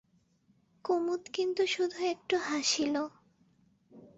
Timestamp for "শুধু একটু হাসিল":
1.67-2.95